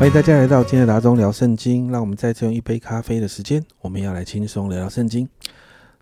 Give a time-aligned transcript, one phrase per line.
[0.00, 1.90] 欢迎大家来到今天的达中聊圣经。
[1.92, 5.28] 让我们再次用一杯咖啡的时间，我们要来轻松聊聊圣经。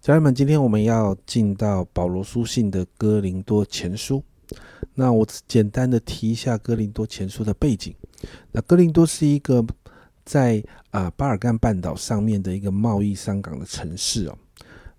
[0.00, 4.22] 家人们，今天我们要进到保罗书信的哥林多前书。
[4.94, 7.92] 那我简单的提一下哥林多前书的背景。
[8.52, 9.66] 那哥林多是一个
[10.24, 14.38] 在啊巴尔干半岛上面的一个贸易商港的城市哦。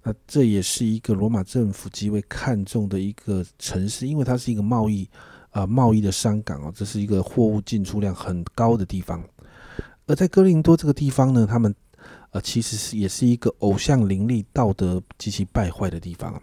[0.03, 5.07] 那这也是一个罗马政府极为看重的一个城市，因为它是一个贸易
[5.51, 9.23] 啊贸易的商港哦，这是一个货物进出量很高的地方。
[10.05, 11.73] 而在哥林多这个地方呢，他们
[12.31, 16.41] 呃其实是也是一个偶像林立、道德极其败坏的地方。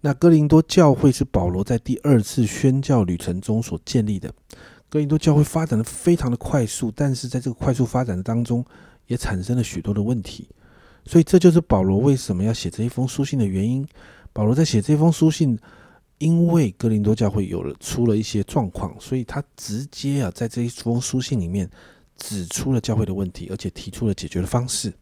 [0.00, 4.32] 那哥林多教会是保罗在第二次宣教旅程中所建立的。
[4.88, 8.64] 哥林多教会发展的非常的快速，但是在这个快速发展的当中，
[9.06, 10.48] 也产生了许多的问题。
[11.04, 13.86] 所以这就是保罗为什么要写这一封书信的原因。
[14.32, 15.58] 保罗在写这封书信，
[16.20, 21.68] 因为哥林多教会有了出了一些状况，所以他直接啊在这一封书信里面
[22.18, 24.92] 指出了教会的问题，而且提出了解决的方式。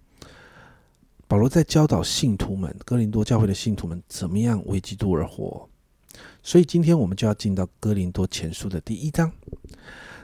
[1.27, 5.69] 保罗在教导信徒们，哥林多教会的信徒们怎么样为基督而活。
[6.41, 9.31] 所以今天我们就要进到哥林多前书的第一章。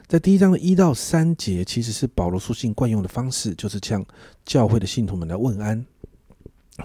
[0.07, 4.05] 在第一章的一到三节，其实是保罗书信惯用的方式，就是向
[4.45, 5.85] 教会的信徒们来问安。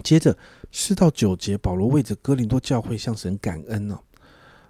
[0.04, 0.36] 接着
[0.70, 3.98] 四到九节，保罗为着哥林多教会向神感恩呢。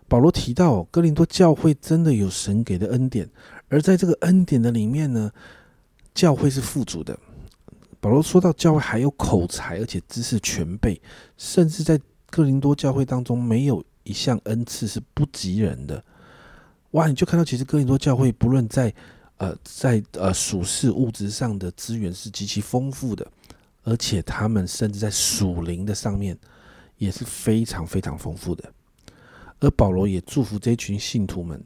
[0.09, 3.29] 保罗提到，哥林多教会真的有神给的恩典，
[3.69, 5.31] 而在这个恩典的里面呢，
[6.15, 7.17] 教会是富足的。
[8.01, 11.01] 保罗说到，教会还有口才，而且知识全备，
[11.37, 16.03] 甚至在哥林多教会当中，没有一项恩赐是不及人的。
[16.93, 18.93] 哇，你就看到，其实哥林多教会不论在
[19.37, 23.25] 呃在呃属世物质上的资源是极其丰富的，
[23.83, 26.37] 而且他们甚至在属灵的上面
[26.99, 28.73] 也是非常非常丰富的。
[29.61, 31.63] 而保罗也祝福这群信徒们，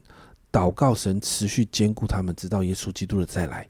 [0.51, 3.67] 祷告神持续兼顾他们，直到耶稣基督的再来。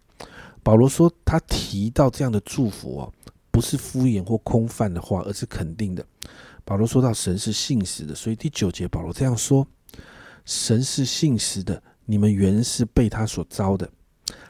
[0.63, 3.13] 保罗说，他提到这样的祝福哦，
[3.51, 6.03] 不是敷衍或空泛的话，而是肯定的。
[6.63, 9.67] 保罗说到神是信实的，所以第九节保罗这样说：
[10.43, 13.87] 神是信实的，你们原是被他所招的，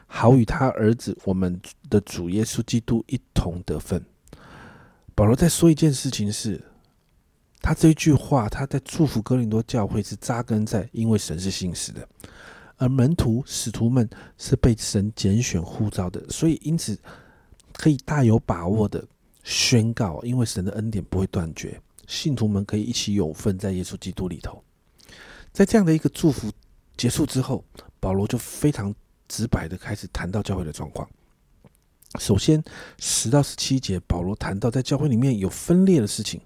[0.06, 1.60] 好与他儿子我们
[1.90, 4.04] 的主耶稣基督一同得分。
[5.14, 6.62] 保罗在说一件事情是，
[7.60, 12.06] 他这一句话他在祝福哥林多教会是扎根在，因为神是信实的。
[12.78, 16.98] 而门徒、使徒们是被神拣选呼召的，所以因此
[17.72, 19.02] 可以大有把握的
[19.42, 24.62] 宣告，因为神的恩典不会断绝，信徒们可以一起有份在耶稣基督里头。
[25.52, 26.52] 在这样的一个祝福
[26.98, 27.64] 结束之后，
[27.98, 28.94] 保罗就非常
[29.28, 31.08] 直白的开始谈到教会的状况。
[32.18, 32.62] 首先，
[32.98, 36.40] 十到十七节，保罗谈到在教会里面有分裂的事情。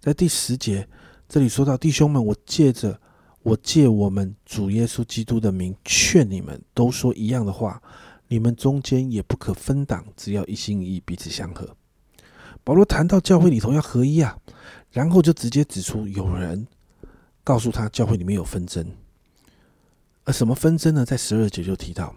[0.00, 0.88] 在第十节
[1.28, 3.00] 这里说到，弟兄们，我借着。
[3.42, 7.82] 我借我们主耶稣基督的名劝你们，都说一样的话，
[8.28, 11.74] 你们中间也不可分党，只要一心一意，彼此相合。
[12.62, 14.38] 保罗谈到教会里头要合一啊，
[14.90, 16.66] 然后就直接指出有人
[17.42, 18.86] 告诉他教会里面有纷争，
[20.32, 21.04] 什么纷争呢？
[21.04, 22.14] 在十二节就提到，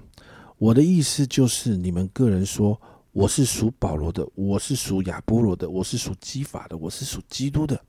[0.57, 2.79] 我的意思就是你们个人说
[3.12, 7.79] 我是属保罗的，我是属亚波罗的，我是属基法的，我是属基督的。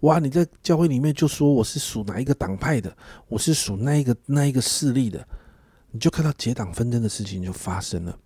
[0.00, 0.18] 哇！
[0.18, 2.94] 你在教会里面就说我是属哪一个党派的，
[3.28, 5.26] 我是属那一个那一个势力的，
[5.90, 8.16] 你就看到结党纷争的事情就发生了。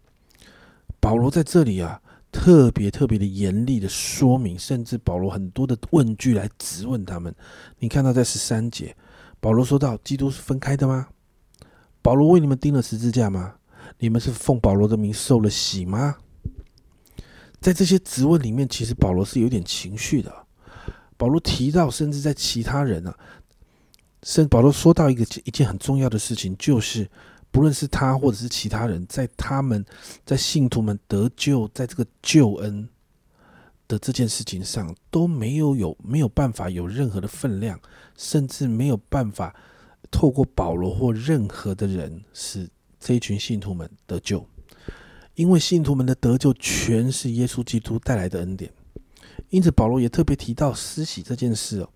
[0.98, 7.32] 保罗在这里啊，特别特别的严厉的说明，甚至保罗很多的问句来质问他们。
[7.78, 8.94] 你看到在十三节，
[9.40, 11.08] 保罗说到：基督是分开的吗？
[12.02, 13.54] 保罗为你们钉了十字架吗？
[13.98, 16.16] 你们是奉保罗的名受了洗吗？
[17.60, 20.32] 在这些质问里面，其实保罗是有点情绪的。
[21.16, 23.14] 保罗提到，甚至在其他人啊，
[24.22, 27.06] 甚保罗说到一个一件很重要的事情，就是
[27.50, 29.84] 不论是他或者是其他人，在他们
[30.24, 32.88] 在信徒们得救，在这个救恩
[33.90, 37.80] 的这件事情上，都没有有没有办法有任何的分量，
[38.16, 39.52] 甚至没有办法
[40.12, 42.70] 透过保罗或任何的人使
[43.00, 44.46] 这一群信徒们得救，
[45.34, 48.72] 因为信徒们的得救全是耶稣基督带来的恩典。
[49.48, 51.88] 因此，保罗也特别提到施洗这件事哦，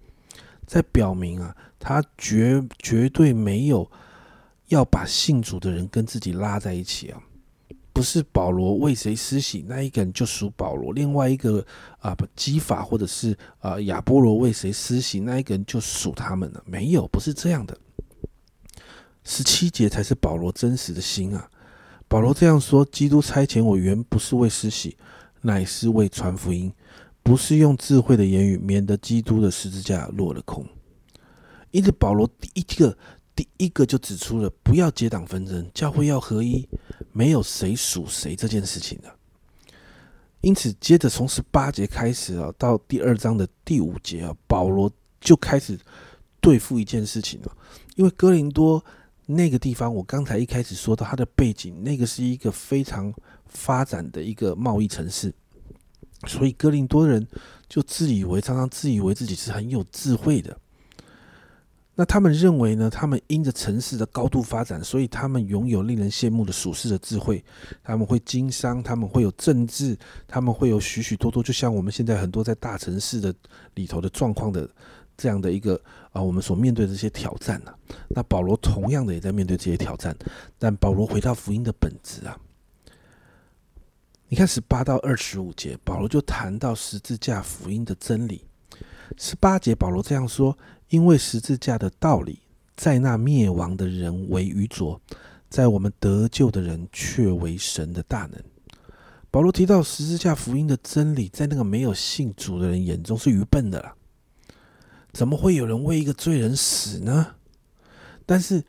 [0.67, 3.88] 在表明啊，他绝绝对没有
[4.69, 7.23] 要把信主的人跟自己拉在一起啊，
[7.94, 11.64] 不是保罗为谁施洗，那一个人就属保罗；另外一个
[12.00, 16.62] 啊，基法或者是啊亚波罗为谁施洗，那一个人就属他们了。
[16.67, 17.79] 没有，不是这样的。
[19.23, 21.49] 十七节才是保罗真实的心啊。
[22.08, 24.96] 保罗这样说：基督差遣我，原不是为施洗，
[25.41, 26.73] 乃是为传福音。
[27.23, 30.67] 不是用智慧的言语，免得基督的十字架落了空。
[31.70, 32.99] 因此，保罗第一个
[33.35, 36.69] 第一个就指出了不要结党纷争，教会要合一，
[37.14, 39.16] 没有谁属谁这件事情的。
[40.43, 45.78] 因此，接着从十八节开始啊，到第二章的第五节啊，保罗就开始
[46.40, 47.56] 对付一件事情了。
[47.96, 48.84] 因为哥林多
[49.25, 53.14] 那个地方，我刚才一开始说到它的背景，那个是一个非常
[53.46, 55.32] 发展的一个贸易城市，
[56.26, 57.26] 所以哥林多人
[57.69, 60.58] 就自以为常常自以为自己是很有智慧的。
[61.96, 62.91] 那他们认为呢？
[62.91, 67.43] 他们因着城市的高度发展，所以他们拥有令人羡慕的属世的智慧。
[67.85, 69.96] 他们会经商，他们会有政治，
[70.26, 73.32] 他们会有许许多多，就像我们现在很多在大城市的
[73.75, 74.69] 里头的状况的
[75.17, 75.81] 这样的一个
[76.11, 77.73] 啊，我们所面对的这些挑战呢。
[78.08, 80.17] 那保罗同样的也在面对这些挑战，
[80.58, 82.37] 但保罗回到福音的本质啊。
[84.26, 88.44] 你看十八到二十五节，保罗就谈到十字架福音的真理。
[89.17, 90.58] 十八节，保罗这样说。
[90.94, 92.38] 因为十字架的道理，
[92.76, 95.00] 在那灭亡的人为愚拙，
[95.50, 98.41] 在我们得救的人却为神的大能。
[99.29, 103.93] 保罗提到十字架福音的真理，在那个没有信主的人眼中是愚笨的啦。
[105.12, 107.35] 怎么会有人为一个罪人死呢？
[108.25, 108.62] 但是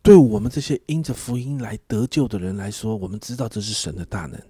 [0.00, 4.40] 对我们这些因着福音来得救的人来说，我们知道这是神的大能。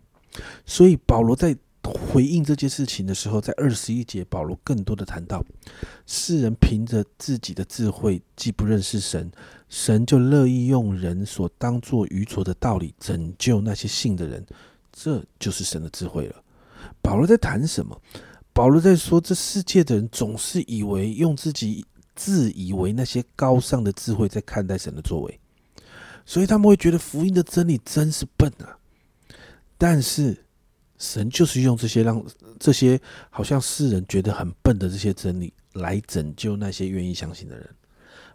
[0.66, 1.56] 所以保罗在。
[1.92, 5.44] 回应这件事情的时候，在二十一节，保罗更多的谈到，
[6.06, 9.30] 世人凭着自己的智慧，既不认识神，
[9.68, 14.44] 神就乐意用人所当作愚拙的道理拯救那些信的人，
[14.92, 16.36] 这就是神的智慧了。
[17.02, 18.00] 保罗在谈什么？
[18.52, 25.40] 保罗在说，这世界的人总是以为用自己自以为那些高尚的智慧在看待神的作为，
[26.26, 28.78] 所以他们会觉得福音的真理真是笨啊。
[29.76, 30.44] 但是。
[30.98, 32.20] 神就是用这些让
[32.58, 33.00] 这些
[33.30, 37.68] 好像世人觉得很笨的这些真理来拯救那些愿意相信的人。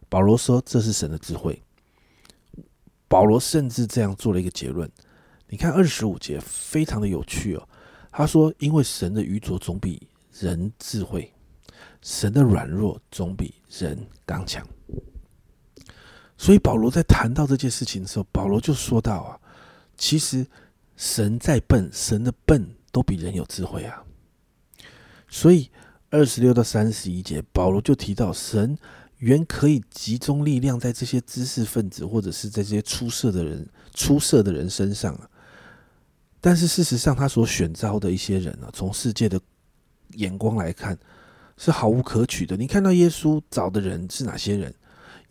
[0.08, 1.62] 保罗说这是神的智慧。
[3.10, 4.90] 保罗甚至这样做了一个结论。
[5.50, 7.68] 你看二十五节非常的有趣哦。
[8.12, 10.08] 他说：“因为神的愚拙总比
[10.40, 11.32] 人智慧，
[12.02, 14.66] 神的软弱总比人刚强。”
[16.38, 19.40] 所以保罗在谈到这件事情的时候，保罗就说到啊，
[19.98, 20.48] 其实。
[20.96, 24.04] 神再笨，神的笨都比人有智慧啊！
[25.28, 25.70] 所以
[26.10, 28.78] 二十六到三十一节，保罗就提到，神
[29.18, 35.30] 原可以集中力量在这些知识分子，或者是在这些出色的人、出色的人身上啊。
[36.40, 39.40] 但是事实上，他所选召的一些人啊，从世界的
[40.12, 40.98] 眼光来看，
[41.58, 42.56] 是毫无可取的。
[42.56, 44.74] 你看到耶稣找的人是哪些人？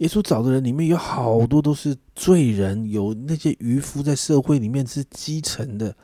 [0.03, 5.97] 耶稣找的人里面有好多都是罪人，有那些渔夫在社会里面是基层的，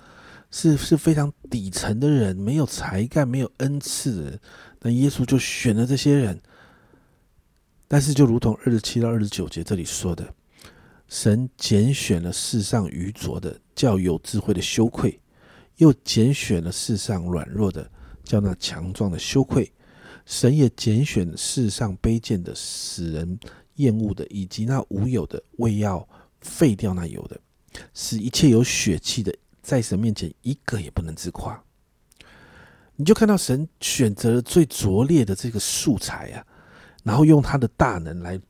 [0.53, 4.41] 是是非常底层的人，没有才干、没有恩赐的人。
[4.83, 6.41] 那耶稣就选了这些人。
[7.89, 10.33] 但是就如同二十七到二十九节这里说的，
[11.09, 15.11] 神拣选了世上愚拙的，叫有智慧的羞愧；
[15.79, 17.91] 又拣选了世上软弱的，
[18.23, 19.73] 叫那强壮的羞愧。
[20.25, 23.37] 神也拣选世上卑贱的，使人。
[23.79, 26.09] 厌恶的，以及那无有的，为要
[26.41, 27.41] 废掉那有的，
[27.95, 31.61] 使一切有血气的，在神面前一个也不能自夸。
[32.95, 36.45] 你就看到神选择了最拙劣的这个素材啊，
[37.05, 38.41] 然后用他的大能来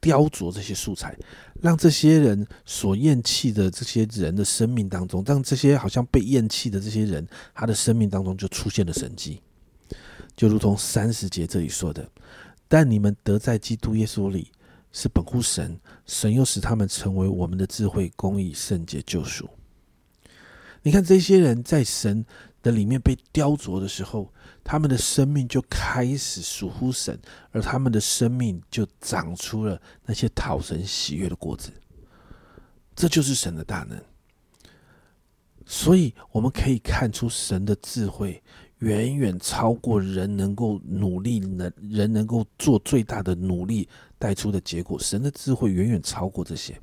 [0.00, 1.14] 雕琢这些素材，
[1.60, 9.42] 让这些人所厌弃的这些人的生命当中，让这些好像被厌弃的这些人，他的生命当中就出现了神迹，
[10.34, 12.10] 就如同三十节这里说的
[12.66, 14.50] ：“但你们得在基督耶稣里。”
[14.92, 19.48] 是本乎神，神又使他们成为我们的智慧、公义、圣洁、救赎。
[20.82, 22.24] 你看这些人在神
[22.62, 24.32] 的里面被雕琢的时候，
[24.64, 27.18] 他们的生命就开始属乎神，
[27.50, 31.70] 而他们的生命就长出了那些讨神喜悦的果子。
[32.94, 34.00] 这就是神的大能。
[35.66, 38.42] 所以我们可以看出神的智慧。
[38.78, 46.80] 远远超过人能够努力能人能够做最大的努力带出的结果，神的智慧远远超过这些，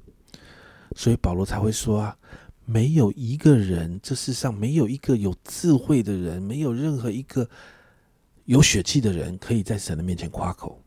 [0.95, 2.17] 所以保罗才会说啊，
[2.65, 7.49] 没有一个人，这世上没有一个有智慧的人，没有任何一个
[8.43, 10.81] 有血气的人可以在神的面前夸口。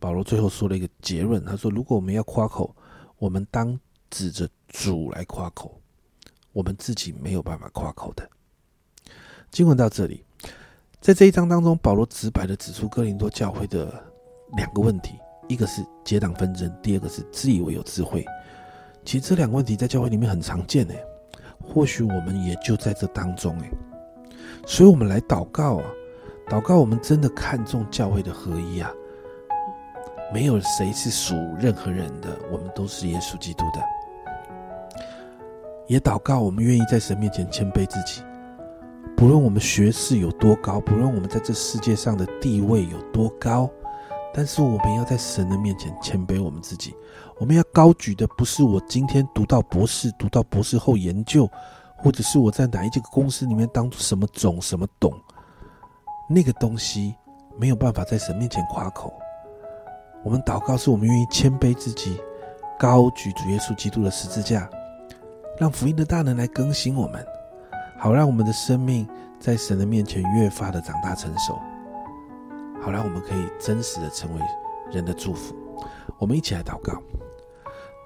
[0.00, 2.74] 保罗最后说了一个结论，他说：如果我们要夸口，
[3.18, 3.78] 我们当
[4.10, 5.80] 指着主来夸口，
[6.52, 8.28] 我们自己没有办法夸口的。
[9.52, 10.24] 经文到这里。
[11.00, 14.02] 在这一章当中，保罗直白的指出哥林多教会的
[14.56, 15.14] 两个问题：
[15.46, 18.24] 一个是结党纷争，第二个是自以为有智慧。
[19.04, 21.02] 其实这两个问题在教会里面很常见诶，
[21.62, 23.70] 或许我们也就在这当中诶。
[24.66, 25.84] 所以我们来祷告啊，
[26.48, 28.90] 祷告我们真的看重教会的合一啊。
[30.30, 33.80] 没有谁是属任何人的，我们都是耶稣基督的。
[35.86, 38.20] 也祷告，我们愿意在神面前谦卑自己，
[39.18, 43.68] 不论我们学识有多高，不论我们在这世界上的地位有多高，
[44.32, 46.94] 但是我们要在神的面前谦卑我们自己。
[47.40, 51.50] 我们要高举的不是我今天读到博士，读到博士后研究，
[51.96, 55.12] 或者是我在哪一这个公司里面当什么总什么董，
[56.30, 57.12] 那个东西
[57.58, 59.12] 没有办法在神面前夸口。
[60.22, 62.20] 我们祷告，是我们愿意谦卑自己，
[62.78, 64.70] 高举主耶稣基督的十字架。
[65.58, 67.26] 让福音的大能来更新我们，
[67.98, 69.06] 好让我们的生命
[69.40, 71.58] 在神的面前越发的长大成熟，
[72.80, 74.40] 好让我们可以真实的成为
[74.92, 75.54] 人的祝福。
[76.18, 76.92] 我们一起来祷告，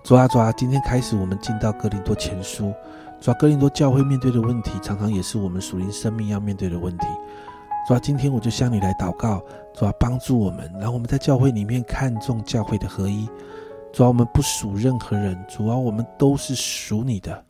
[0.03, 2.73] 主啊主啊，今天开始我们进到哥林多前书，
[3.21, 7.07] 主啊哥林多教会面对的问题，常常也是我们属灵生命要面对的问题。
[7.87, 9.43] 主啊，今天我就向你来祷告，
[9.75, 13.29] 主啊帮助我们，让我们在教会里面看重教会的合一。
[13.93, 17.45] 主啊，我们不属任何人，主啊，我们都是属你的。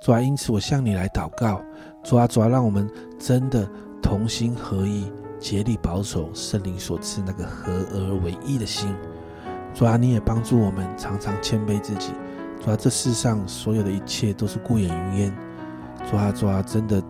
[0.00, 1.60] 主啊，因此我向你来祷告，
[2.02, 2.88] 主啊，主啊，让我们
[3.18, 3.68] 真的
[4.00, 8.94] 同心合意，竭力保守圣灵所赐那个合而为一的心。
[9.74, 12.12] 主啊，你也帮助我们常常谦卑自己。
[12.64, 15.36] 主啊，这世上所有的一切都是过眼云烟。
[16.08, 17.02] 主啊，主啊，真的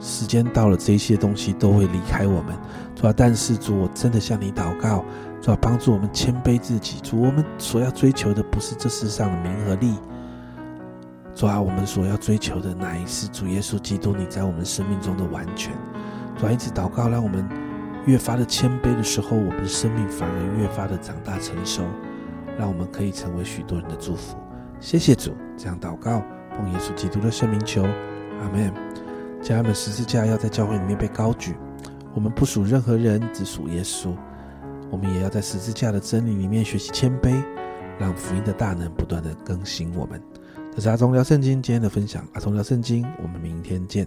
[0.00, 2.56] 时间到了，这些东西都会离开我们。
[2.94, 5.04] 主啊，但是主，我真的向你祷告。
[5.40, 7.00] 主要帮助我们谦卑自己。
[7.00, 9.94] 主，我们所要追求的不是这世上的名和利。
[11.38, 15.72] 主啊，我们所要追求的乃是主耶稣基督你在我们生命中的完全。
[16.36, 17.48] 主啊，一直祷告，让我们
[18.06, 21.84] 越发的谦卑的时候，我们的生命反而越发的长大成熟，
[22.58, 24.36] 让我们可以成为许多人的祝福。
[24.80, 26.20] 谢谢主，这样祷告，
[26.56, 28.74] 奉耶稣基督的圣名求，阿门。
[29.40, 31.54] 家人们，十字架要在教会里面被高举，
[32.14, 34.12] 我们不属任何人，只属耶稣。
[34.90, 37.40] 我们也要在十字架的真理里面学习谦卑，
[37.96, 40.20] 让福音的大能不断的更新我们。
[40.78, 44.06] 这是阿忠聊圣经今天的分享，阿忠聊圣经，我们明天见。